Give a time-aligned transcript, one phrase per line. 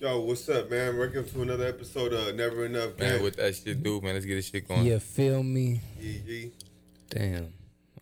[0.00, 0.96] Yo, what's up, man?
[0.98, 3.22] Welcome to another episode of Never Enough Man, Gang.
[3.22, 4.14] what that shit do, man?
[4.14, 4.84] Let's get this shit going.
[4.84, 5.80] You feel me?
[6.00, 6.52] Yee, yee.
[7.08, 7.52] Damn.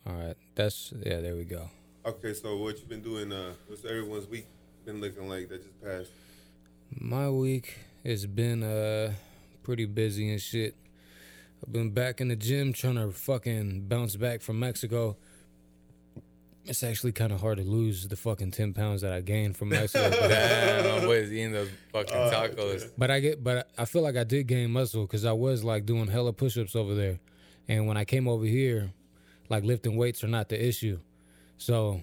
[0.06, 0.36] All right.
[0.54, 1.20] That's yeah.
[1.20, 1.68] There we go.
[2.04, 3.30] Okay, so what you been doing?
[3.32, 4.46] Uh, what's everyone's week
[4.84, 6.10] been looking like that just passed?
[6.98, 9.12] My week has been uh
[9.62, 10.74] pretty busy and shit.
[11.64, 15.16] I've been back in the gym trying to fucking bounce back from Mexico.
[16.64, 19.70] It's actually kind of hard to lose the fucking ten pounds that I gained from
[19.70, 20.10] Mexico.
[20.20, 22.88] but, Damn, my boy's eating those fucking Oh, tacos.
[22.96, 25.86] but I get, but I feel like I did gain muscle because I was like
[25.86, 27.18] doing hella push-ups over there,
[27.68, 28.92] and when I came over here,
[29.48, 31.00] like lifting weights are not the issue.
[31.58, 32.00] So,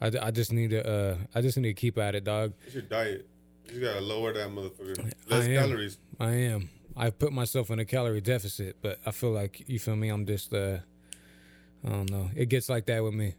[0.00, 2.52] I, I just need to uh I just need to keep at it, dog.
[2.62, 3.28] What's your diet?
[3.72, 5.12] You gotta lower that motherfucker.
[5.28, 5.60] Less I am.
[5.68, 5.98] calories.
[6.20, 6.70] I am.
[6.96, 10.08] I put myself in a calorie deficit, but I feel like you feel me.
[10.08, 10.78] I'm just uh,
[11.84, 12.30] I don't know.
[12.36, 13.34] It gets like that with me,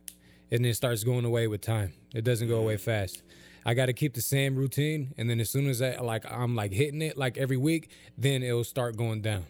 [0.54, 1.92] and it starts going away with time.
[2.14, 3.22] It doesn't go away fast.
[3.66, 6.56] I got to keep the same routine, and then as soon as I like I'm
[6.56, 9.46] like hitting it like every week, then it'll start going down.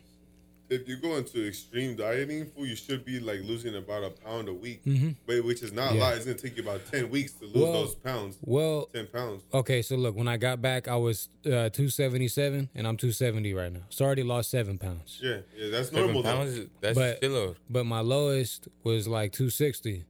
[0.69, 4.47] If you go into extreme dieting, fool, you should be like losing about a pound
[4.47, 5.15] a week, Mhm.
[5.27, 6.15] but which is not a lot.
[6.15, 8.37] It's gonna take you about ten weeks to lose Well- those pounds.
[8.41, 9.43] Well, Ten pounds.
[9.53, 13.71] okay, so look, when I got back, I was uh, 277, and I'm 270 right
[13.73, 13.81] now.
[13.89, 15.19] So I already lost seven pounds.
[15.21, 16.23] Yeah, yeah, that's Seven normal.
[16.23, 16.31] Though.
[16.31, 17.55] pounds, that's But- a shitload.
[17.69, 20.05] but my lowest was like 260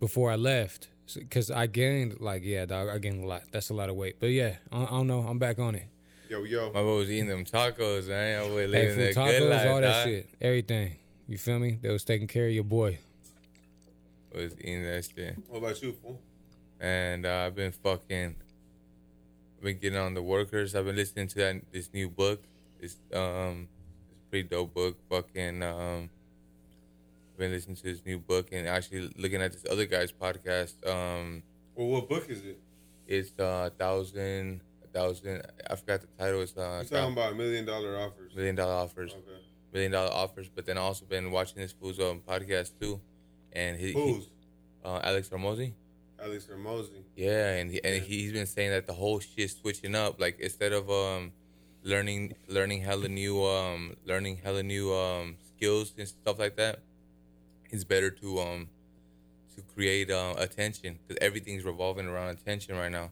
[0.00, 3.74] before I left because I gained like yeah dog I gained a lot that's a
[3.74, 5.84] lot of weight but yeah I, I don't know I'm back on it
[6.28, 6.66] Yo, yo.
[6.72, 8.42] My boy was eating them tacos, man.
[8.42, 10.06] My boy hey living food that tacos good life, all that dog.
[10.06, 12.98] shit everything you feel me they was taking care of your boy
[14.34, 15.36] Was eating that shit.
[15.48, 16.20] What about you, fool?
[16.80, 18.36] And uh, I've been fucking,
[19.58, 20.74] I've been getting on the workers.
[20.74, 22.42] I've been listening to that this new book.
[22.78, 23.68] It's um,
[24.10, 24.96] it's a pretty dope book.
[25.10, 26.19] Fucking um, I've
[27.40, 30.74] been listening to this new book and actually looking at this other guy's podcast.
[30.86, 31.42] Um,
[31.74, 32.58] Well, what book is it?
[33.06, 35.42] it's uh, a thousand, a thousand.
[35.68, 36.42] I forgot the title.
[36.42, 38.34] It's uh, You're talking about million dollar offers.
[38.36, 39.40] million dollar offers, Okay.
[39.72, 40.48] million dollar offers.
[40.54, 43.00] But then I also been watching this fool's um, podcast too,
[43.52, 44.28] and he, he Who's?
[44.84, 45.72] uh, Alex Hormozi.
[46.22, 47.02] Alex Hormozi.
[47.16, 50.20] Yeah, and he, and he's been saying that the whole shit's switching up.
[50.20, 51.32] Like instead of um
[51.82, 56.80] learning learning hella new um learning hella new um skills and stuff like that,
[57.72, 58.68] it's better to um
[59.56, 63.10] to create um attention because everything's revolving around attention right now,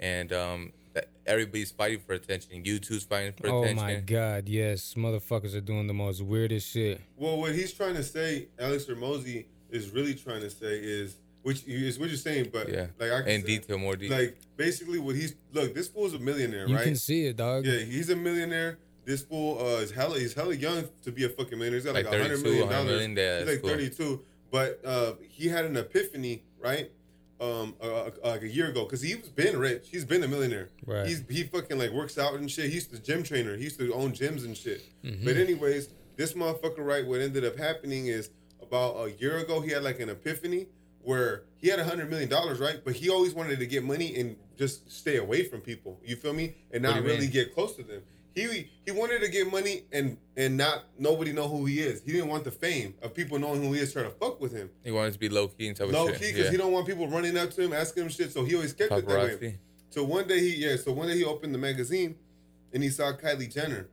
[0.00, 2.62] and um that everybody's fighting for attention.
[2.64, 3.78] YouTube's fighting for oh attention.
[3.84, 7.94] Oh my god yes motherfuckers are doing the most weirdest shit Well, what he's trying
[7.96, 12.48] to say, Alex Hormozi is really trying to say is, which is what you're saying,
[12.52, 14.18] but Yeah, like I can in say- detail, more detail.
[14.18, 16.86] Like basically, what he's look, this fool's a millionaire, you right?
[16.86, 18.78] You can see it dog yeah, he's a millionaire.
[19.06, 21.76] This fool uh, is hella, he's hella young to be a fucking millionaire.
[21.78, 23.00] He's got like, Like a hundred 32, million 100 dollars.
[23.00, 23.70] million, yeah, he's like cool.
[23.70, 26.90] 32, but uh, he had an epiphany, right?
[27.40, 29.88] Um, uh, uh, like a year ago, because he's been rich.
[29.90, 30.68] He's been a millionaire.
[30.86, 31.06] Right.
[31.06, 32.70] He's he fucking like works out and shit.
[32.70, 33.56] He's the gym trainer.
[33.56, 34.82] He used to own gyms and shit.
[35.04, 35.24] Mm-hmm.
[35.24, 37.06] But anyways, this motherfucker, right?
[37.06, 38.30] What ended up happening is
[38.62, 40.66] about a year ago, he had like an epiphany
[41.02, 42.80] where he had a hundred million dollars, right?
[42.82, 46.00] But he always wanted to get money and just stay away from people.
[46.04, 46.54] You feel me?
[46.72, 47.30] And not really mean?
[47.30, 48.02] get close to them.
[48.36, 52.02] He he wanted to get money and and not nobody know who he is.
[52.02, 54.52] He didn't want the fame of people knowing who he is, trying to fuck with
[54.52, 54.68] him.
[54.84, 56.86] he wanted to be low key and type Low of key, because he don't want
[56.86, 58.30] people running up to him asking him shit.
[58.30, 59.58] So he always kept it that way.
[59.88, 62.16] So one day he yeah, so one day he opened the magazine
[62.74, 63.88] and he saw Kylie Jenner.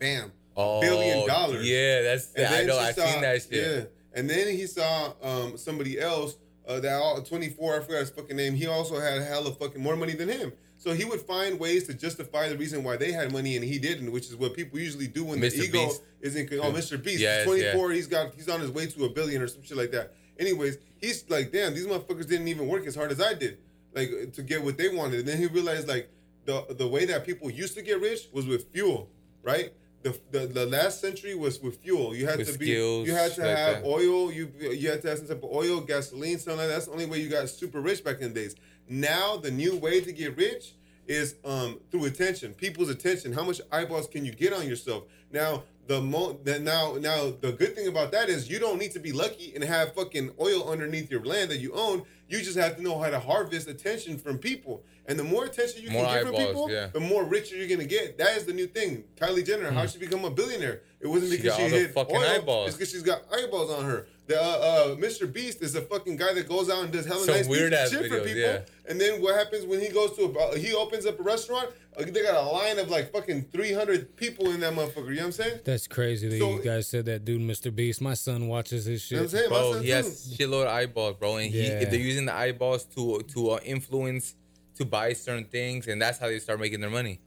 [0.00, 0.32] Bam.
[0.56, 1.68] Oh, billion dollars.
[1.68, 2.78] Yeah, that's And I know.
[2.78, 3.52] I saw- seen that shit.
[3.52, 3.84] Yeah.
[4.18, 6.36] And then he saw um, somebody else
[6.66, 8.54] uh, that all 24, I forgot his fucking name.
[8.54, 10.52] He also had hella fucking more money than him.
[10.78, 13.78] So he would find ways to justify the reason why they had money and he
[13.78, 16.02] didn't, which is what people usually do when the ego Beast.
[16.20, 16.48] is in.
[16.60, 17.02] Oh, Mr.
[17.02, 17.20] Beast.
[17.20, 17.90] Yes, he's 24.
[17.92, 18.34] He's got.
[18.34, 20.14] He's on his way to a billion or some shit like that.
[20.38, 23.58] Anyways, he's like, damn, these motherfuckers didn't even work as hard as I did,
[23.94, 25.20] like to get what they wanted.
[25.20, 26.10] And then he realized like
[26.44, 29.08] the the way that people used to get rich was with fuel,
[29.42, 29.72] right?
[30.02, 32.14] The, the, the last century was with fuel.
[32.14, 33.84] You had With to be skills, you had to like have that.
[33.84, 34.30] oil.
[34.30, 36.74] You you had to have some type of oil, gasoline, something like that.
[36.74, 38.54] That's the only way you got super rich back in the days.
[38.88, 40.74] Now the new way to get rich
[41.06, 43.32] is um through attention, people's attention.
[43.32, 45.04] How much eyeballs can you get on yourself?
[45.32, 48.98] Now the mo now now the good thing about that is you don't need to
[48.98, 52.02] be lucky and have fucking oil underneath your land that you own.
[52.28, 54.84] You just have to know how to harvest attention from people.
[55.08, 56.88] And the more attention you More can get from people, yeah.
[56.88, 58.18] the more richer you're gonna get.
[58.18, 59.04] That is the new thing.
[59.16, 60.82] Kylie Jenner, how she become a billionaire?
[60.98, 62.22] It wasn't because she, the hit fucking oil.
[62.24, 62.68] eyeballs.
[62.68, 64.08] It's because she's got eyeballs on her.
[64.26, 65.32] The uh, uh, Mr.
[65.32, 67.90] Beast is a fucking guy that goes out and does hella Some nice weird ass
[67.90, 68.40] shit for videos, people.
[68.40, 68.58] yeah.
[68.88, 71.68] And then what happens when he goes to a, uh, he opens up a restaurant?
[71.96, 75.10] Uh, they got a line of like fucking three hundred people in that motherfucker.
[75.10, 75.60] You know what I'm saying?
[75.64, 77.72] that's crazy that So- you guys said that dude Mr.
[77.72, 79.48] Beast my son watches his You know what shit I'm saying?
[79.50, 79.94] Bro, son he too.
[79.94, 81.84] has shitload of eyeballs, bro, and he Yeah.
[81.84, 84.34] they're using the eyeballs to to uh, influence
[84.78, 87.20] to buy certain things, and that's how they start making their money.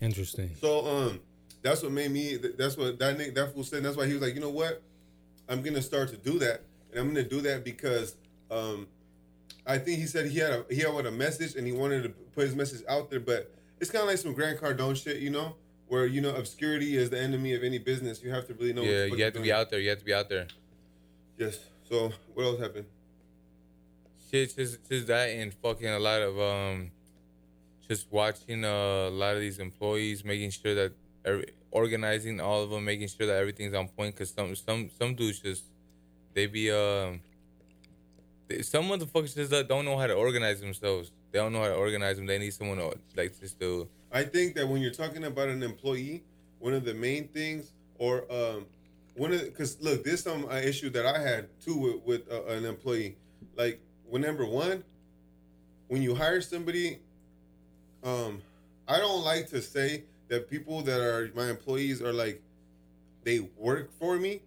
[0.00, 0.50] Interesting.
[0.60, 1.20] So um,
[1.62, 2.36] that's what made me.
[2.36, 3.82] That's what that nigga, that fool said.
[3.82, 4.82] That's why he was like, you know what,
[5.48, 8.16] I'm gonna start to do that, and I'm gonna do that because
[8.50, 8.86] um,
[9.66, 12.08] I think he said he had a he had a message and he wanted to
[12.08, 15.30] put his message out there, but it's kind of like some Grant Cardone shit, you
[15.30, 15.56] know,
[15.88, 18.22] where you know obscurity is the enemy of any business.
[18.22, 18.82] You have to really know.
[18.82, 19.80] yeah, you have to be out there.
[19.80, 20.46] You have to be out there.
[21.36, 21.58] Yes.
[21.88, 22.86] So what else happened?
[24.30, 26.90] Shit, just just that and fucking a lot of um,
[27.88, 30.92] just watching uh, a lot of these employees, making sure that
[31.24, 34.16] every, organizing all of them, making sure that everything's on point.
[34.16, 35.64] Cause some some some dudes just
[36.34, 37.20] they be um,
[38.46, 41.10] they, some motherfuckers just uh, don't know how to organize themselves.
[41.30, 42.26] They don't know how to organize them.
[42.26, 45.62] They need someone to, like just to I think that when you're talking about an
[45.62, 46.22] employee,
[46.58, 48.66] one of the main things, or um,
[49.14, 52.44] one of because look, this some uh, issue that I had too with, with uh,
[52.46, 53.16] an employee.
[53.56, 54.82] Like, when number one,
[55.88, 56.98] when you hire somebody,
[58.02, 58.40] um,
[58.86, 62.42] I don't like to say that people that are my employees are like
[63.24, 64.42] they work for me.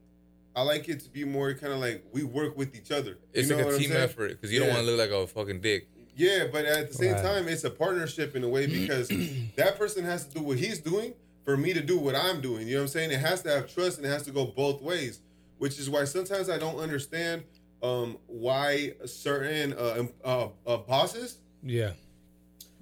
[0.55, 3.17] I like it to be more kind of like we work with each other.
[3.33, 4.99] it's you know like what a I'm team effort because you don't want to look
[4.99, 5.87] like a fucking dick.
[6.15, 7.21] Yeah, but at the same Right.
[7.23, 9.09] time, it's a partnership in a way because
[9.55, 11.13] that person has to do what he's doing
[11.45, 12.67] for me to do what I'm doing.
[12.67, 13.11] You know what I'm saying?
[13.11, 15.21] It has to have trust and it has to go both ways,
[15.57, 17.43] which is why sometimes I don't understand
[17.81, 21.91] um, why certain uh, uh, uh, bosses Yeah.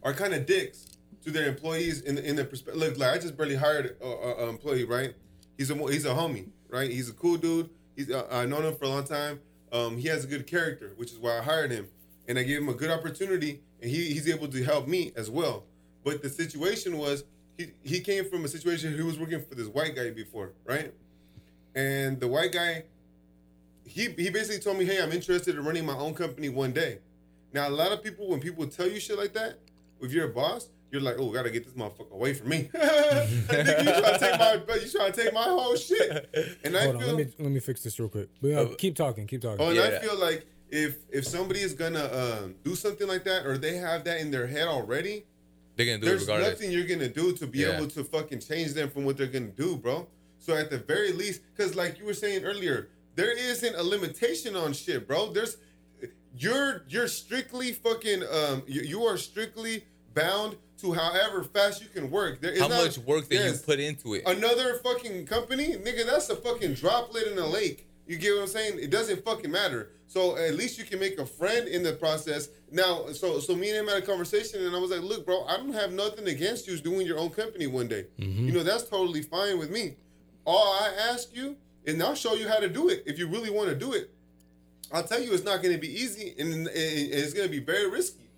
[0.03, 0.87] are kind of dicks
[1.23, 2.81] to their employees in the, in the perspective.
[2.81, 5.13] Look, like I just barely hired an employee, right?
[5.57, 6.89] He's a he's a homie, right?
[6.89, 7.69] He's a cool dude.
[7.95, 9.39] He's uh, I known him for a long time.
[9.71, 11.87] Um, he has a good character, which is why I hired him,
[12.27, 15.29] and I gave him a good opportunity, and he, he's able to help me as
[15.29, 15.65] well.
[16.03, 17.23] But the situation was
[17.57, 20.93] he he came from a situation he was working for this white guy before, right?
[21.75, 22.85] And the white guy,
[23.85, 26.99] he he basically told me, "Hey, I'm interested in running my own company one day."
[27.51, 29.57] Now, a lot of people, when people tell you shit like that,
[30.01, 33.83] if you're a boss, you're like, "Oh, gotta get this motherfucker away from me." Nigga,
[33.85, 36.29] you trying to take my, you trying to take my whole shit.
[36.63, 37.01] And I Hold on.
[37.01, 38.29] feel, Let me let me fix this real quick.
[38.41, 39.27] But, uh, keep talking.
[39.27, 39.63] Keep talking.
[39.65, 39.99] oh, and I Yeah.
[39.99, 42.05] feel like if if somebody is gonna
[42.43, 45.25] um, do something like that, or they have that in their head already,
[45.75, 46.49] They're gonna do it there's regardless.
[46.51, 47.77] nothing you're gonna do to be Yeah.
[47.77, 50.07] able to fucking change them from what they're gonna do, bro.
[50.39, 54.55] So at the very least, because like you were saying earlier, there isn't a limitation
[54.55, 55.31] on shit, bro.
[55.31, 55.57] There's
[56.37, 62.09] you're you're strictly fucking um you, you are strictly bound to however fast you can
[62.09, 62.41] work.
[62.41, 63.59] There is How not- much work that yes.
[63.59, 64.23] you put into it?
[64.25, 67.85] Another fucking company, nigga, that's a fucking droplet in a lake.
[68.07, 68.79] You get what I'm saying?
[68.79, 69.91] It doesn't fucking matter.
[70.07, 72.49] So at least you can make a friend in the process.
[72.71, 75.45] Now, so so me and him had a conversation, and I was like, "Look, bro,
[75.45, 78.07] I don't have nothing against you doing your own company one day.
[78.19, 78.47] Mm-hmm.
[78.47, 79.97] You know, that's totally fine with me.
[80.45, 83.51] All I ask you, and I'll show you how to do it if you really
[83.51, 84.09] want to do it.
[84.91, 87.63] I'll tell you, it's not going to be easy, and, and it's going to be
[87.63, 88.28] very risky.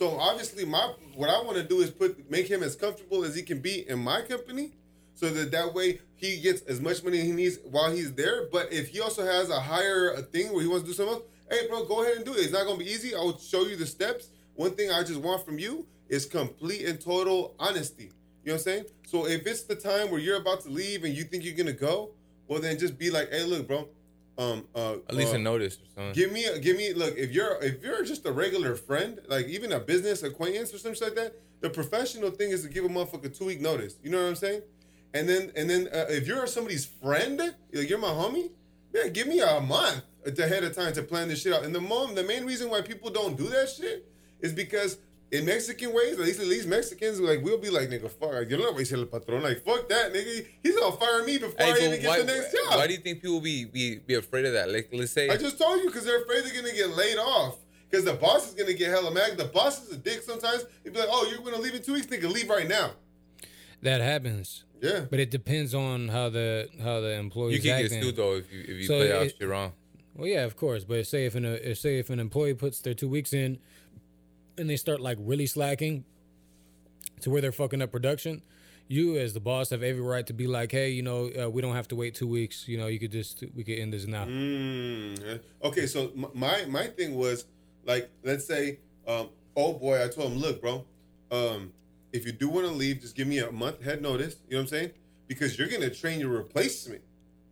[0.00, 3.36] So obviously, my what I want to do is put make him as comfortable as
[3.36, 4.72] he can be in my company,
[5.12, 8.48] so that that way he gets as much money he needs while he's there.
[8.50, 11.16] But if he also has a higher uh, thing where he wants to do something
[11.16, 12.38] else, hey, bro, go ahead and do it.
[12.38, 13.14] It's not to be easy.
[13.14, 14.30] I will show you the steps.
[14.54, 18.04] One thing I just want from you is complete and total honesty.
[18.04, 18.84] You know what I'm saying?
[19.06, 21.74] So if it's the time where you're about to leave and you think you're gonna
[21.74, 22.12] go,
[22.48, 23.86] well then just be like, hey, look, bro.
[24.40, 26.12] Um, uh, At least uh, a notice or something.
[26.14, 26.94] Give me, give me.
[26.94, 30.78] Look, if you're if you're just a regular friend, like even a business acquaintance or
[30.78, 33.96] something like that, the professional thing is to give a motherfucker two week notice.
[34.02, 34.62] You know what I'm saying?
[35.12, 37.38] And then and then uh, if you're somebody's friend,
[37.72, 38.50] like you're my homie,
[38.94, 41.64] yeah, give me a month ahead of time to plan this shit out.
[41.64, 44.06] And the mom, the main reason why people don't do that shit
[44.40, 44.96] is because
[45.32, 48.56] in Mexican ways, at least at least Mexicans, like we'll be like, nigga, fuck, yo
[48.58, 51.38] no le voy a decir al patrón, like fuck that, nigga, he's gonna fire me
[51.38, 52.76] before Hey, I so even get the next job.
[52.78, 54.70] why do you think people be, be be afraid of that?
[54.70, 57.58] Like, let's say I just told you because they're afraid they're gonna get laid off.
[57.88, 59.36] Because the boss is gonna get hella mad.
[59.36, 60.64] The boss is a dick sometimes.
[60.84, 62.30] He'd be like, "Oh, you're gonna leave in two weeks, nigga.
[62.32, 62.92] Leave right now."
[63.82, 65.06] That happens, Yeah.
[65.10, 67.54] but it depends on how the how the employee.
[67.54, 69.72] you can get sued though if you if you So play out it- shit wrong.
[70.14, 70.84] Well, yeah, of course.
[70.84, 73.58] But say if an uh, say if an employee puts their two weeks in,
[74.58, 76.04] and they start like really slacking,
[77.20, 78.42] to where they're fucking up production,
[78.88, 81.62] you as the boss have every right to be like, hey, you know, uh, we
[81.62, 82.66] don't have to wait two weeks.
[82.66, 84.24] You know, you could just we could end this now.
[84.24, 85.40] Mm.
[85.62, 87.44] Okay, so my my thing was
[87.84, 90.84] like, let's say, um, oh boy, I told him, look, bro,
[91.30, 91.72] um,
[92.12, 94.36] if you do want to leave, just give me a month head notice.
[94.48, 94.90] You know what I'm saying?
[95.28, 97.02] Because you're gonna train your replacement.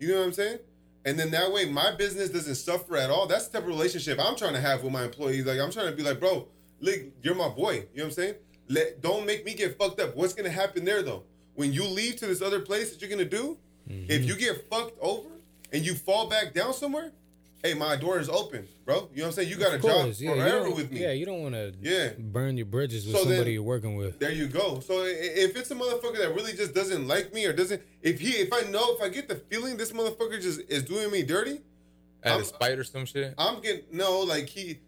[0.01, 0.59] You know what I'm saying?
[1.05, 3.27] And then that way, my business doesn't suffer at all.
[3.27, 5.47] That's the type of relationship I'm trying to have with my employees.
[5.47, 6.49] Like I'm trying to be like, bro,
[6.81, 7.73] look, you're my boy.
[7.73, 8.35] You know what I'm saying?
[8.69, 10.17] Let don't make me get fucked up.
[10.17, 11.25] What's gonna happen there though?
[11.55, 13.59] When you leave to this other place that you're gonna do,
[13.89, 14.29] if mm-hmm.
[14.29, 15.29] you get fucked over
[15.73, 17.13] and you fall back down somewhere,
[17.63, 18.95] hey, my door is open, bro.
[18.95, 19.49] You know what I'm saying?
[19.49, 21.01] You got a Of job yeah, you forever don't- with me.
[21.01, 22.11] Yeah, you don't want to Yeah.
[22.19, 24.19] burn your bridges with So then- somebody you're working with.
[24.19, 24.81] There you go.
[24.81, 28.31] So if it's a motherfucker that really just doesn't like me or doesn't, if he,
[28.33, 31.61] if I know, if I get the feeling this motherfucker just is doing me dirty,
[32.25, 33.35] Out I'm- of spite or some shit.
[33.39, 34.79] I'm getting no, like he,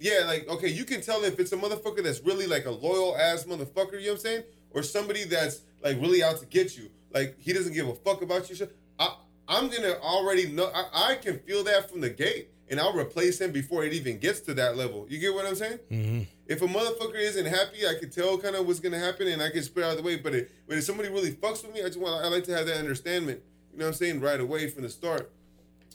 [0.00, 3.16] yeah, like okay, you can tell if it's a motherfucker that's really like a loyal
[3.16, 4.00] ass motherfucker.
[4.00, 4.42] You know what I'm saying?
[4.70, 6.90] Or somebody that's like really out to get you.
[7.12, 8.66] Like he doesn't give a fuck about you.
[8.98, 9.14] I,
[9.46, 10.70] I'm gonna already know.
[10.74, 14.18] I, I can feel that from the gate, and I'll replace him before it even
[14.18, 15.06] gets to that level.
[15.08, 15.78] You get what I'm saying?
[15.88, 19.42] hmm If a motherfucker isn't happy, I can tell kind of what's gonna happen, and
[19.42, 20.16] I can spit out of the way.
[20.16, 22.56] But, it, but if somebody really fucks with me, I just want I like to
[22.56, 23.40] have that understanding.
[23.72, 24.20] You know what I'm saying?
[24.20, 25.30] Right away from the start.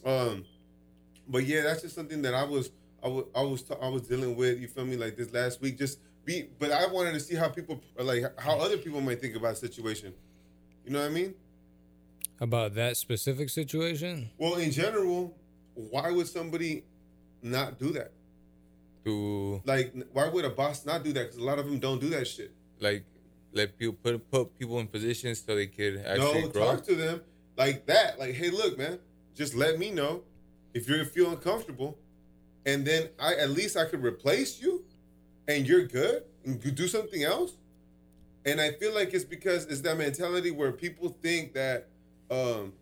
[0.05, 0.45] Um,
[1.27, 2.69] but yeah, that's just something that I was
[3.05, 4.59] I was I was I was dealing with.
[4.59, 4.97] You feel me?
[4.97, 6.49] Like this last week, just be.
[6.59, 9.67] But I wanted to see how people like how other people might think about the
[9.67, 10.13] situation.
[10.83, 11.35] You know what I mean?
[12.39, 15.35] About that specific situation, Well, in general,
[15.75, 16.83] why would somebody
[17.41, 18.11] not do that?
[19.05, 21.21] To Like, why would a boss not do that?
[21.27, 22.51] Because a lot of them don't do that shit.
[22.79, 23.05] like
[23.53, 26.65] let people put put people in positions so they could actually no, grow.
[26.75, 27.21] talk to them
[27.55, 28.19] like that.
[28.19, 28.99] Like, hey, look, man,
[29.33, 30.23] just let me know
[30.73, 31.97] if you're feeling comfortable,
[32.65, 34.83] and then I at least I could replace you,
[35.47, 37.53] and you're good, and you do something else.
[38.45, 41.87] And I feel like it's because it's that mentality where people think that
[42.29, 42.73] um,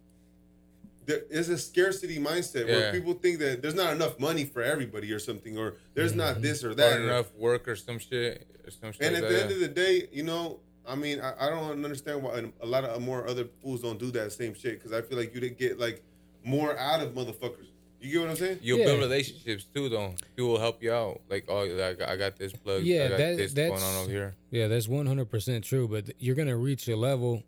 [1.06, 2.76] there is a scarcity mindset Yeah.
[2.76, 6.42] where people think that there's not enough money for everybody or something, or there's not
[6.42, 7.00] this or that.
[7.00, 9.02] Or- enough work or some shit or some shit.
[9.04, 9.44] and like at the that.
[9.44, 12.84] end of the day, you know, I mean, I, I don't understand why a lot
[12.84, 15.58] of more other fools don't do that same shit because I feel like you did
[15.58, 16.04] get like
[16.44, 17.68] more out of motherfuckers.
[18.04, 18.60] You get what I'm saying?
[18.62, 18.86] You'll Yeah.
[18.86, 20.16] build relationships too, though.
[20.36, 21.22] People will help you out.
[21.30, 22.84] Like, oh, like I got this plug.
[22.84, 24.36] Yeah, I got that- this going on over here.
[24.52, 25.88] yeah, that's one hundred percent true.
[25.88, 27.44] But you're gonna reach a level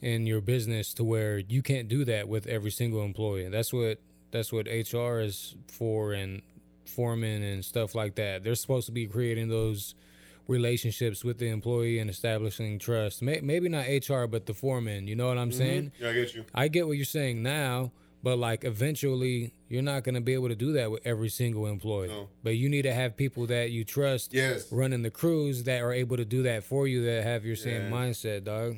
[0.00, 3.48] in your business to where you can't do that with every single employee.
[3.48, 3.98] That's what
[4.30, 6.40] that's what HR is for, and
[6.86, 8.44] foreman and stuff like that.
[8.44, 9.94] They're supposed to be creating those
[10.48, 13.22] relationships with the employee and establishing trust.
[13.22, 15.06] May, maybe not HR, but the foreman.
[15.06, 15.58] You know what I'm mm-hmm.
[15.58, 15.92] saying?
[16.00, 16.44] Yeah, I get you.
[16.54, 17.92] I get what you're saying now,
[18.22, 21.66] but like eventually you're not going to be able to do that with every single
[21.66, 22.08] employee.
[22.08, 22.28] No.
[22.42, 24.70] But you need to have people that you trust Yes.
[24.70, 27.82] running the crews that are able to do that for you that have your same
[27.82, 27.90] Yeah.
[27.90, 28.76] mindset, dog.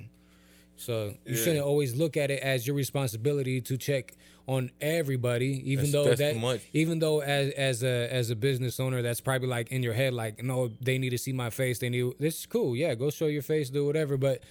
[0.76, 1.44] So you Yeah.
[1.44, 4.14] shouldn't always look at it as your responsibility to check
[4.46, 6.60] on everybody, even That's- though that's that too much.
[6.72, 10.12] even though as as a as a business owner, that's probably like in your head,
[10.12, 11.78] like, no, they need to see my face.
[11.78, 14.42] They need this is cool, yeah, go show your face, do whatever, but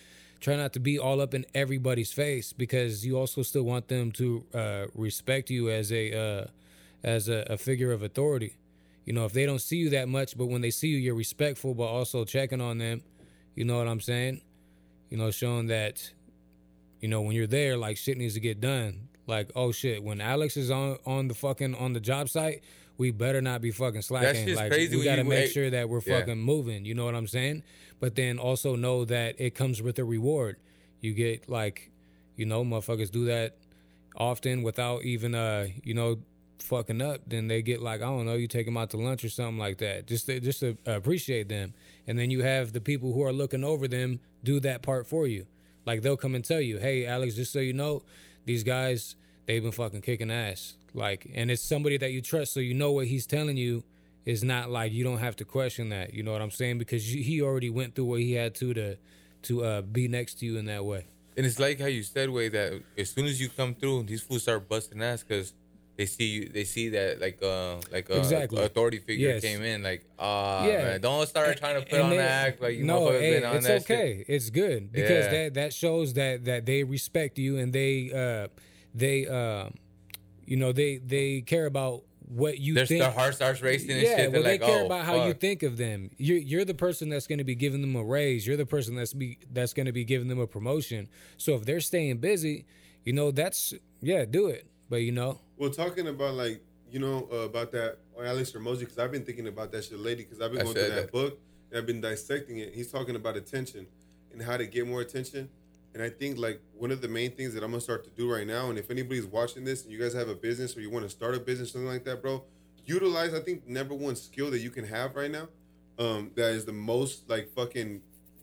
[0.43, 4.11] try not to be all up in everybody's face because you also still want them
[4.11, 6.45] to uh, respect you as a uh,
[7.01, 8.57] as a, a figure of authority.
[9.05, 11.15] You know, if they don't see you that much, but when they see you, you're
[11.15, 13.03] respectful, but also checking on them.
[13.55, 14.41] You know what I'm saying?
[15.09, 16.11] You know, showing that,
[16.99, 19.07] you know, when you're there, like shit needs to get done.
[19.27, 22.63] Like, oh shit, when Alex is on on the fucking on the job site,
[22.97, 24.55] we better not be fucking slacking.
[24.55, 26.19] like, crazy we gotta make sure that we're yeah.
[26.19, 26.85] fucking moving.
[26.85, 27.63] You know what I'm saying?
[27.99, 30.57] But then also know that it comes with a reward.
[30.99, 31.91] You get like,
[32.35, 33.57] you know, motherfuckers do that
[34.15, 36.19] often without even uh, you know,
[36.59, 37.21] fucking up.
[37.27, 39.57] Then they get like, I don't know, you take them out to lunch or something
[39.57, 41.73] like that, just to, just to appreciate them.
[42.07, 45.27] And then you have the people who are looking over them do that part for
[45.27, 45.45] you.
[45.85, 48.03] Like they'll come and tell you, hey, Alex, just so you know,
[48.45, 50.75] these guys they've been fucking kicking ass.
[50.93, 53.83] Like, and it's somebody that you trust, so you know what he's telling you
[54.25, 56.13] is not like you don't have to question that.
[56.13, 56.77] You know what I'm saying?
[56.77, 58.97] Because you, he already went through what he had to to
[59.43, 61.05] to uh, be next to you in that way.
[61.35, 64.21] And it's like how you said, way that as soon as you come through, these
[64.21, 65.53] fools start busting ass because
[65.97, 66.49] they see you.
[66.49, 68.63] They see that like uh like a Exactly.
[68.63, 69.41] authority figure Yes.
[69.41, 69.81] came in.
[69.83, 70.83] Like ah Yeah.
[70.85, 74.17] man, don't start trying to put on they- act like you no, hey, it's okay.
[74.19, 74.25] shit.
[74.29, 75.31] It's good because Yeah.
[75.31, 78.47] that that shows that that they respect you and they uh
[78.93, 79.69] they uh
[80.45, 83.01] you know they they care about what you Their, think.
[83.01, 84.31] their heart starts racing and yeah, shit.
[84.31, 86.09] They're well, like, they care oh, about how you think of them.
[86.17, 88.47] You're you're the person that's going to be giving them a raise.
[88.47, 91.09] You're the person that's be that's going to be giving them a promotion.
[91.37, 92.65] So if they're staying busy,
[93.03, 94.65] you know that's yeah, do it.
[94.89, 98.81] But you know, Well, talking about like you know uh, about that or Alex Hormozi
[98.81, 100.95] because I've been thinking about that shit lately because I've been I going through that,
[100.95, 101.11] that.
[101.11, 102.73] book and I've been dissecting it.
[102.73, 103.87] He's talking about attention
[104.31, 105.49] and how to get more attention.
[105.93, 108.31] And I think like one of the main things that I'm gonna start to do
[108.31, 110.89] right now, and if anybody's watching this and you guys have a business or you
[110.89, 112.43] want to start a business something like that, bro,
[112.85, 115.47] utilize I think number one skill that you can have right now,
[115.99, 118.01] um, that is the most like fucking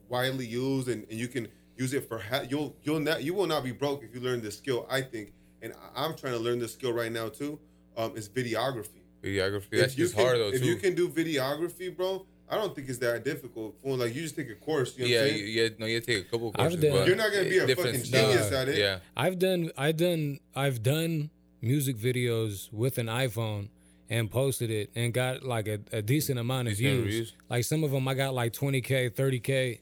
[0.09, 3.47] widely used and, and you can use it for ha- you'll you'll not you will
[3.47, 4.87] not be broke if you learn this skill.
[4.89, 7.59] I think, and I'm trying to learn this skill right now too.
[7.97, 9.03] Um, is videography.
[9.23, 9.67] Videography.
[9.73, 10.67] If That's you just can- hard though If too.
[10.67, 13.77] you can do videography, bro, I don't think it's that difficult.
[13.83, 14.97] Well, like you just take a course.
[14.99, 16.81] You know yeah, what I'm you, yeah, no, you take a couple I've courses.
[16.81, 18.21] done- but You're not gonna be a fucking stuff.
[18.33, 18.77] genius at it.
[18.79, 21.31] Yeah, I've done I've done I've done
[21.63, 23.69] music videos with an iPhone
[24.09, 27.33] and posted it and got like a, a decent amount of Decent views.
[27.49, 29.79] Like some of them, I got like 20k, 30k,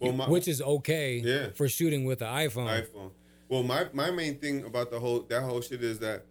[0.00, 1.50] Well, my- which is okay Yeah.
[1.54, 2.66] for shooting with the iPhone.
[2.84, 3.10] iPhone.
[3.48, 6.24] Well, my my main thing about the whole that whole shit is that,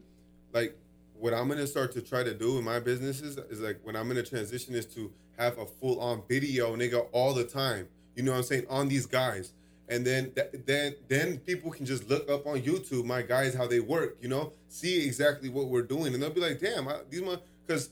[0.54, 0.76] like,
[1.20, 4.08] what I'm gonna start to try to do in my businesses is like when I'm
[4.08, 7.88] gonna transition is to have a full on video nigga all the time.
[8.16, 9.54] You know what I'm saying on these guys,
[9.88, 13.68] and then that, then then people can just look up on YouTube my guys how
[13.68, 14.18] they work.
[14.22, 17.38] You know, see exactly what we're doing, and they'll be like, damn, I, these my
[17.66, 17.90] because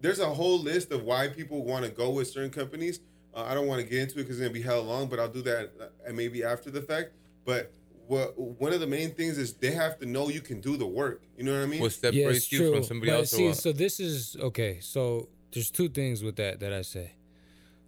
[0.00, 3.00] there's a whole list of why people want to go with certain companies.
[3.34, 5.20] Uh, I don't want to get into it because it's gonna be hell long, but
[5.20, 7.10] I'll do that uh, maybe after the fact.
[7.44, 7.72] But
[8.10, 10.86] what one of the main things is they have to know you can do the
[10.86, 11.22] work.
[11.38, 11.80] You know what I mean?
[11.80, 12.72] What Yeah, separates it's you true.
[12.74, 13.30] from somebody but else?
[13.30, 13.56] see, or what?
[13.56, 14.78] so this is okay.
[14.80, 17.12] So there's two things with that that I say.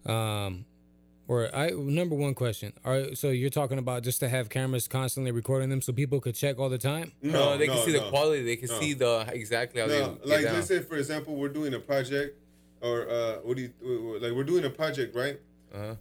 [0.06, 0.64] Um,
[1.26, 2.72] or I number one question.
[2.84, 6.20] All right, so you're talking about just to have cameras constantly recording them so people
[6.20, 7.12] could check all the time.
[7.22, 8.44] no, they can see the quality.
[8.44, 8.80] They can No.
[8.80, 10.54] see the exactly how No, they like down.
[10.54, 12.38] let's say for example, we're doing a project,
[12.80, 14.32] or uh, what do you like?
[14.32, 15.40] We're doing a project, right?
[15.74, 15.94] uh-huh.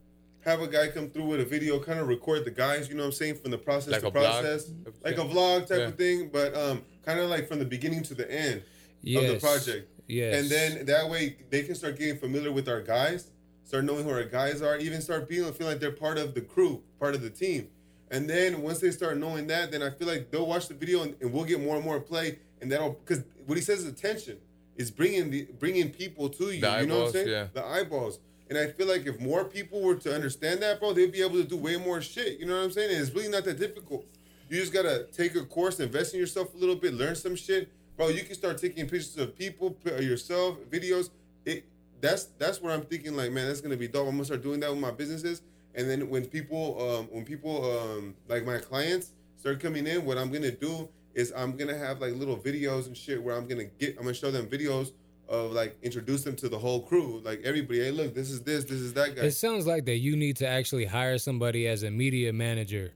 [0.45, 2.89] Have a guy come through with a video, kind of record the guys.
[2.89, 3.35] You know what I'm saying?
[3.35, 5.85] From the process Like to a process, of like a vlog type Yeah.
[5.87, 8.63] of thing, but um, kind of like from the beginning to the end.
[9.03, 9.23] Yes.
[9.23, 9.89] of the project.
[10.07, 10.39] Yes.
[10.41, 13.29] And then that way they can start getting familiar with our guys,
[13.63, 16.41] start knowing who our guys are, even start feeling feel like they're part of the
[16.41, 17.69] crew, part of the team.
[18.11, 21.01] And then once they start knowing that, then I feel like they'll watch the video
[21.03, 22.39] and, and we'll get more and more play.
[22.61, 24.37] And that'll because what he says is attention
[24.75, 26.51] is bringing the bringing people to you.
[26.51, 27.27] The you know what I'm eyeballs, saying?
[27.29, 27.47] yeah.
[27.53, 28.19] The eyeballs.
[28.51, 31.37] And I feel like if more people were to understand that, bro, they'd be able
[31.37, 32.37] to do way more shit.
[32.37, 32.91] You know what I'm saying?
[32.91, 34.05] And it's really not that difficult.
[34.49, 37.71] You just gotta take a course, invest in yourself a little bit, learn some shit,
[37.95, 38.09] bro.
[38.09, 41.11] You can start taking pictures of people, yourself, videos.
[41.45, 41.63] It
[42.01, 44.05] that's that's where I'm thinking like, man, that's gonna be dope.
[44.05, 45.43] I'm gonna start doing that with my businesses.
[45.73, 50.17] And then when people, um, when people, um, like my clients start coming in, what
[50.17, 53.63] I'm gonna do is I'm gonna have like little videos and shit where I'm gonna
[53.79, 54.91] get, I'm gonna show them videos
[55.31, 57.79] of like introduce them to the whole crew, like everybody.
[57.79, 59.23] Hey, look, this is this, this is that guy.
[59.23, 62.91] It sounds like that you need to actually hire somebody as a media manager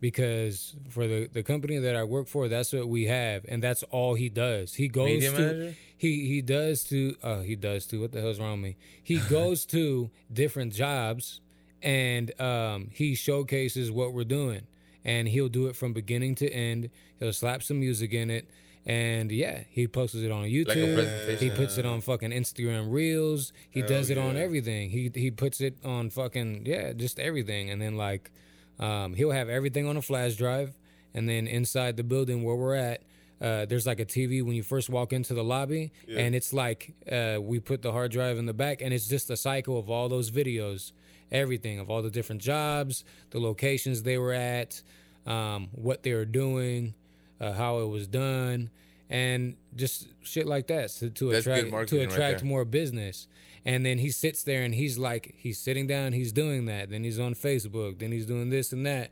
[0.00, 3.82] because for the, the company that I work for, that's what we have, and that's
[3.84, 4.74] all he does.
[4.74, 5.76] He goes Media to manager?
[5.96, 8.76] he he does to uh he does to what the hell's wrong with me?
[9.02, 11.42] He goes to different jobs
[11.82, 14.62] and um he showcases what we're doing,
[15.04, 16.88] and he'll do it from beginning to end.
[17.20, 18.48] He'll slap some music in it.
[18.84, 20.94] And yeah, he posts it on YouTube.
[20.94, 21.50] presentation.
[21.50, 23.52] he puts it on fucking Instagram Reels.
[23.70, 24.90] He Hell does it on everything.
[24.90, 27.70] He he puts it on fucking yeah, just everything.
[27.70, 28.32] And then like,
[28.80, 30.76] um, he'll have everything on a flash drive.
[31.14, 33.02] And then inside the building where we're at,
[33.42, 36.94] uh, there's like a TV when you first walk into the lobby, and it's like
[37.10, 39.90] uh, we put the hard drive in the back, and it's just a cycle of
[39.90, 40.92] all those videos,
[41.32, 44.80] everything of all the different jobs, the locations they were at,
[45.26, 46.94] um, what they were doing,
[47.42, 48.70] uh, how it was done,
[49.10, 53.26] and just shit like that to, to attract to marketing right attract more business.
[53.64, 56.90] And then he sits there and he's like, he's sitting down, he's doing that.
[56.90, 59.10] Then he's on Facebook, then he's doing this and that.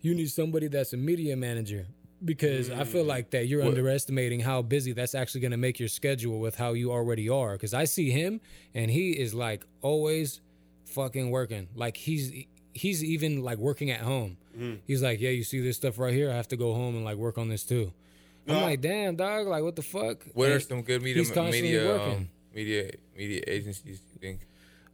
[0.00, 1.86] You need somebody that's a media manager
[2.24, 5.88] because I feel like that you're underestimating how busy that's actually going to make your
[5.88, 7.52] schedule with how you already are.
[7.52, 8.40] Because I see him
[8.74, 10.40] and he is like always
[10.84, 11.68] fucking working.
[11.74, 12.46] Like he's
[12.78, 14.36] he's even like working at home.
[14.86, 16.30] He's like, yeah, you see this stuff right here.
[16.32, 17.92] I have to go home and like work on this too.
[18.48, 19.46] I'm like, damn, dog.
[19.46, 20.24] Like, what the fuck?
[20.34, 24.00] What are some good media he's media um, media media agencies?
[24.14, 24.40] You think?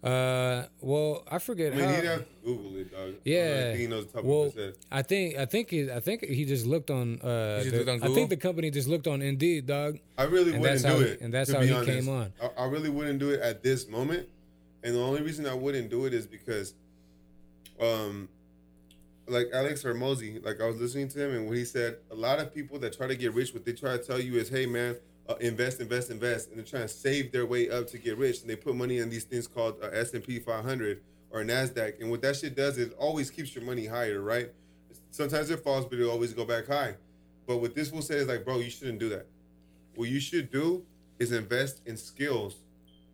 [0.02, 1.94] Uh, well, I forget I mean, how.
[1.94, 3.14] he'd have to Google it, dog.
[3.24, 3.40] Yeah.
[3.40, 4.74] I think he knows the well, of his head.
[4.92, 7.20] I think I think he, I think he just looked on.
[7.22, 9.98] Uh, He just the- looked on I think the company just looked on Indeed, dog.
[10.18, 11.20] I really wouldn't do he- it.
[11.22, 11.88] and that's how he honest.
[11.88, 12.34] came on.
[12.42, 14.28] I, I really wouldn't do it at this moment,
[14.82, 16.74] and the only reason I wouldn't do it is because,
[17.80, 18.28] um,
[19.26, 22.38] like Alex Hormozi, like I was listening to him, and what he said, a lot
[22.38, 24.66] of people that try to get rich, what they try to tell you is, hey
[24.66, 24.96] man,
[25.28, 28.42] uh, invest, invest, invest, and they're trying to save their way up to get rich,
[28.42, 32.00] and they put money in these things called uh, S and P 500 or Nasdaq,
[32.00, 34.50] and what that shit does is it always keeps your money higher, right?
[35.10, 36.94] Sometimes it falls, but it always go back high.
[37.46, 39.26] But what this will say is like, bro, you shouldn't do that.
[39.94, 40.84] What you should do
[41.18, 42.56] is invest in skills.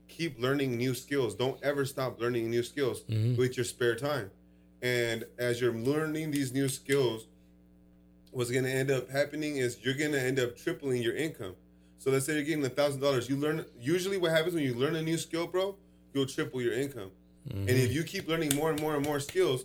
[0.09, 1.35] Keep learning new skills.
[1.35, 3.05] Don't ever stop learning new skills
[3.37, 4.31] with your spare time.
[4.83, 7.27] And as you're learning these new skills,
[8.31, 11.55] what's going to end up happening is you're going to end up tripling your income.
[11.99, 13.29] So let's say you're getting a thousand dollars.
[13.29, 13.65] You learn.
[13.79, 15.77] Usually, what happens when you learn a new skill, bro,
[16.15, 17.11] you'll triple your income.
[17.51, 17.77] And mm-hmm.
[17.77, 19.65] if you keep learning more and more and more skills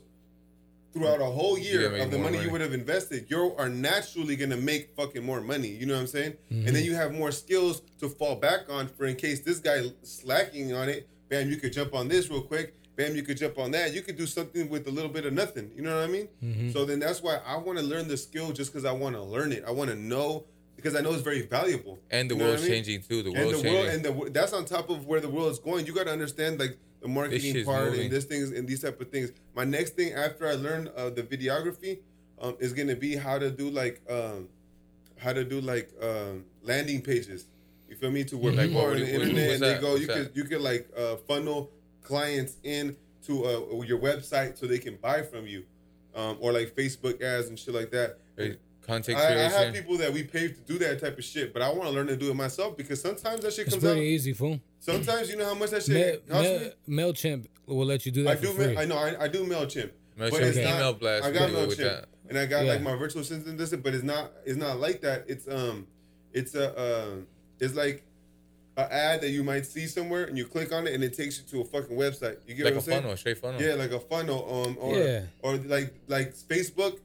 [0.93, 4.37] throughout a whole year of the more money, you would have invested, you are naturally
[4.37, 5.67] gonna make fucking more money.
[5.67, 6.33] You know what I'm saying?
[6.49, 6.85] And then mm-hmm.
[6.85, 10.87] you have more skills to fall back on for in case this guy slacking on
[10.87, 11.09] it.
[11.27, 12.75] Bam, you could jump on this real quick.
[12.95, 13.93] Bam, you could jump on that.
[13.93, 15.71] You could do something with a little bit of nothing.
[15.75, 16.71] You know what I mean?
[16.71, 19.21] So then that's why I want to learn the skill just because I want to
[19.21, 19.63] learn it.
[19.67, 20.45] I want to know
[20.77, 21.99] because I know it's very valuable.
[22.11, 22.73] And the You know world's I mean?
[22.83, 23.23] changing too.
[23.23, 23.73] The and world's the changing.
[24.09, 25.85] world and the that's on top of where the world is going.
[25.85, 28.01] You got to understand like the marketing part moving.
[28.03, 29.31] and this things and these type of things.
[29.55, 31.99] My next thing after I learn uh, the videography
[32.39, 34.47] um, is gonna be how to do like um,
[35.17, 37.45] how to do like um, landing pages.
[37.89, 38.23] You feel me?
[38.25, 40.61] To where Like people are on the internet and they go, you could you could
[40.61, 41.71] like uh, funnel
[42.05, 42.95] clients in
[43.27, 45.65] to uh, your website so they can buy from you,
[46.15, 48.19] um, or like Facebook ads and shit like that.
[48.37, 48.57] Right.
[48.85, 51.63] Content I, I have people that we pay to do that type of shit, but
[51.63, 54.01] I want to learn to do it myself because sometimes that shit It's comes pretty
[54.01, 54.03] out.
[54.03, 54.59] easy, fool.
[54.79, 57.03] Sometimes you know how much that Mail, shit costs Mail, me.
[57.03, 58.53] Mailchimp will let you do that I for do.
[58.53, 58.75] free.
[58.75, 58.97] Ma- I know.
[58.97, 59.89] I, I do Mailchimp.
[60.19, 62.05] Mailchimp but it's email blast I got pretty with Mailchimp, that.
[62.29, 62.73] and I got Yeah.
[62.73, 63.57] like my virtual assistant.
[63.57, 64.31] This, but it's not.
[64.45, 65.25] It's not like that.
[65.27, 65.87] It's um.
[66.31, 66.77] It's a.
[66.77, 67.05] Uh,
[67.59, 68.05] it's like
[68.77, 71.37] an ad that you might see somewhere, and you click on it, and it takes
[71.39, 72.37] you to a fucking website.
[72.47, 73.01] You get like what a I'm saying?
[73.03, 73.61] funnel, straight funnel.
[73.61, 75.21] Yeah, like a funnel, um, or Yeah.
[75.41, 76.99] or like like Facebook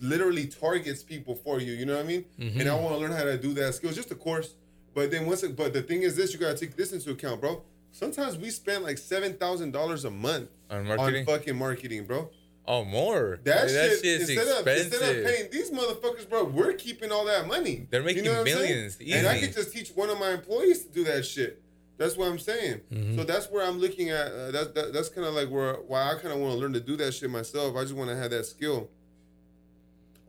[0.00, 1.72] literally targets people for you.
[1.72, 2.24] You know what I mean?
[2.38, 2.60] Mm-hmm.
[2.60, 3.90] And I want to learn how to do that skill.
[3.90, 4.54] It's just a course,
[4.94, 7.40] but then once, it, but the thing is this: you gotta take this into account,
[7.40, 7.62] bro.
[7.92, 11.20] Sometimes we spend like seven thousand dollars a month On marketing?
[11.28, 12.30] on fucking marketing, bro.
[12.66, 13.40] Oh, more.
[13.42, 17.48] That, shit, shit's instead of instead of paying these motherfuckers, bro, we're keeping all that
[17.48, 17.88] money.
[17.90, 18.44] They're making I'm saying?
[18.44, 21.60] millions, And I could just teach one of my employees to do that shit.
[21.98, 22.80] That's what I'm saying.
[22.92, 23.16] Mm-hmm.
[23.16, 24.26] So that's where I'm looking at.
[24.32, 26.72] Uh, that, that that's kind of like where why I kind of want to learn
[26.72, 27.76] to do that shit myself.
[27.76, 28.88] I just want to have that skill.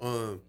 [0.01, 0.41] Um,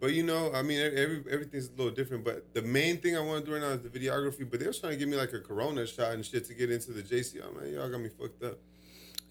[0.00, 2.24] but you know, I mean, every everything's a little different.
[2.24, 4.48] But the main thing I want to do right now is the videography.
[4.50, 6.70] But they was trying to give me like a Corona shot and shit to get
[6.70, 7.44] into the JC.
[7.46, 8.58] I'm like, y'all got me fucked up.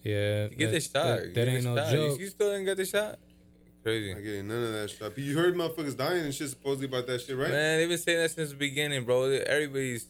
[0.02, 0.92] Yeah, You get that, the shot.
[0.92, 1.92] That, You that ain't no shot.
[1.92, 2.20] joke.
[2.20, 3.18] You still didn't get the shot?
[3.82, 4.14] Crazy.
[4.14, 5.00] I get none of that shit.
[5.00, 7.50] But you heard motherfuckers dying and shit supposedly about that shit, right?
[7.50, 9.24] Man, they've been saying that since the beginning, bro.
[9.24, 10.06] Everybody's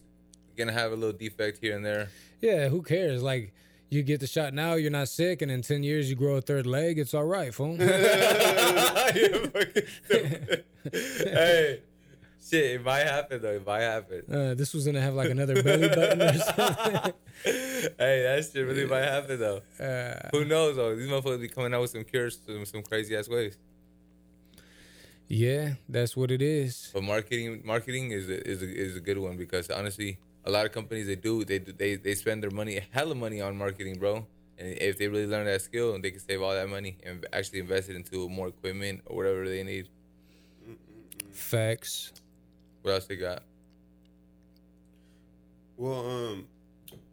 [0.56, 2.08] gonna have a little defect here and there.
[2.40, 3.22] Yeah, who cares?
[3.22, 3.52] Like,
[3.88, 6.40] you get the shot now, you're not sick, and in ten years you grow a
[6.40, 6.98] third leg.
[6.98, 7.76] It's all right, fool.
[7.80, 7.88] You're
[9.48, 10.64] fucking stupid.
[10.92, 11.80] hey,
[12.48, 13.52] shit, it might happen though.
[13.52, 14.22] It might happen.
[14.32, 17.12] Uh, this was gonna have like another belly button or something.
[17.44, 19.62] hey, that shit really might happen though.
[19.78, 20.94] Uh, Who knows though?
[20.96, 23.56] These motherfuckers be coming out with some cures, some, some crazy ass ways.
[25.28, 26.90] yeah, that's what it is.
[26.92, 30.66] But marketing, marketing is a, is a, is a good one because honestly, a lot
[30.66, 33.56] of companies they do they do- they they spend their money, a hella money on
[33.56, 34.26] marketing, bro.
[34.58, 37.60] And if they really learn that skill, they can save all that money and actually
[37.60, 39.88] invest it into more equipment or whatever they need.
[41.32, 42.12] Facts.
[42.82, 43.42] What else they got?
[45.76, 46.46] Well, um,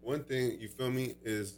[0.01, 1.56] one thing you feel me is,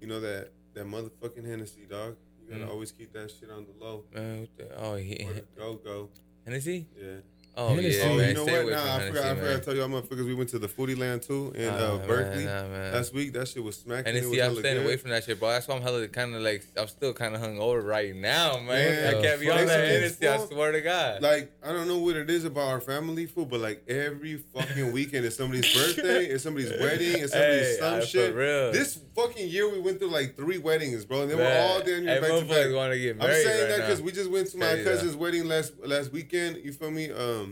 [0.00, 2.16] you know that that motherfucking Hennessy dog.
[2.40, 2.70] You gotta Mm.
[2.70, 4.04] always keep that shit on the low.
[4.14, 6.08] Man, oh, Or the go go.
[6.44, 6.86] Hennessy?
[6.96, 7.16] Yeah.
[7.60, 7.98] Oh Hennessy.
[7.98, 8.62] yeah, Oh, you know Stay what?
[8.62, 9.24] away Nah, from I Hennessy, forgot.
[9.24, 9.58] I forgot man.
[9.58, 10.26] to tell y'all, motherfuckers.
[10.26, 12.92] We went to the Foodie Land too in Nah, uh, man, Berkeley nah, man.
[12.92, 13.32] last week.
[13.32, 14.06] That shit was smacking.
[14.06, 14.84] And was Hennessy, I'm staying good.
[14.84, 15.48] away from that shit, bro.
[15.50, 18.66] That's why I'm hella kind of like I'm still kind of hungover right now, man.
[18.66, 19.88] Man, I can't be fuck on that that.
[19.88, 20.28] Hennessy.
[20.28, 20.46] I Fool.
[20.46, 21.20] swear to God.
[21.22, 24.92] Like I don't know what it is about our family food, but like every fucking
[24.92, 28.34] weekend is somebody's birthday, it's somebody's wedding, it's somebody's Hey, some uh, for shit.
[28.36, 28.70] real.
[28.70, 31.82] This fucking year we went through like three weddings, bro, and they were Man, all
[31.82, 32.74] damn near hey, back to motherfuckers back.
[32.76, 35.48] want to get I'm saying right that because we just went to my cousin's wedding
[35.48, 36.58] last last weekend.
[36.64, 37.10] You feel me?
[37.10, 37.47] Um,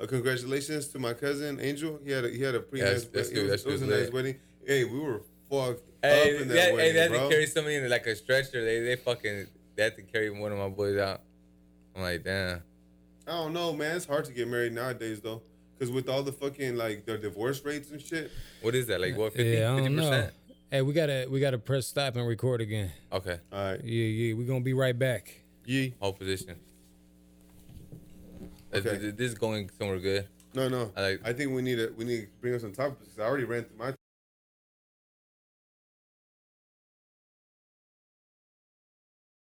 [0.00, 1.98] uh, congratulations to my cousin Angel.
[2.04, 3.10] He had a, he had a pretty That's- nice.
[3.12, 4.36] that's it good, was, that's it was a nice wedding.
[4.66, 7.22] Hey, we were fucked Hey, up in that that, hey, wedding, they had bro.
[7.22, 8.64] to carry somebody in like a stretcher.
[8.64, 11.20] They they fucking they had to carry one of my boys out.
[11.94, 12.62] I'm like, damn.
[13.26, 13.96] I don't know, man.
[13.96, 15.42] It's hard to get married nowadays though,
[15.78, 18.30] because with all the fucking like the divorce rates and shit.
[18.60, 19.00] What is that?
[19.00, 19.32] Like what?
[19.32, 20.02] 50 yeah, I don't know.
[20.10, 20.34] percent?
[20.70, 22.90] Hey, we gotta we gotta press stop and record again.
[23.12, 25.32] Okay, All right, Yeah, yeah, we're gonna be right back.
[25.64, 25.94] yee.
[26.00, 26.56] hold position.
[28.78, 28.90] Okay.
[28.90, 30.28] th- th- This is going somewhere good.
[30.54, 30.92] No, no.
[30.96, 33.18] I like- I think we need to we need to bring up some topics.
[33.18, 33.94] I already ran through my